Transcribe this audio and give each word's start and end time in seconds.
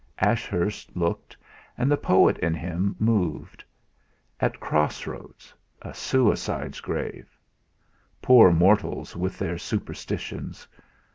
Ashurst 0.17 0.97
looked, 0.97 1.37
and 1.77 1.91
the 1.91 1.95
poet 1.95 2.39
in 2.39 2.55
him 2.55 2.95
moved. 2.97 3.63
At 4.39 4.59
cross 4.59 5.05
roads 5.05 5.53
a 5.79 5.93
suicide's 5.93 6.79
grave! 6.81 7.37
Poor 8.19 8.51
mortals 8.51 9.15
with 9.15 9.37
their 9.37 9.59
superstitions! 9.59 10.67